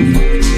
[0.00, 0.49] 嗯。